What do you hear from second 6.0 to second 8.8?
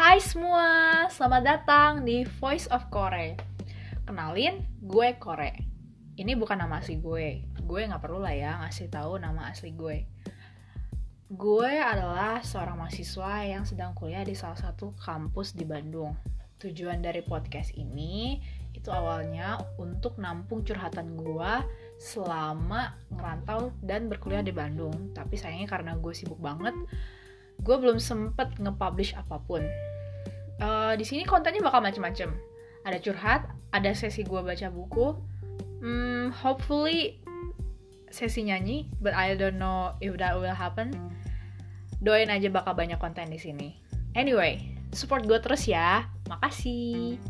Ini bukan nama asli gue. Gue nggak perlu lah ya